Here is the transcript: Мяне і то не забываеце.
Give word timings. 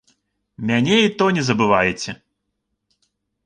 Мяне 0.69 0.97
і 1.03 1.11
то 1.21 1.29
не 1.37 1.43
забываеце. 1.51 2.19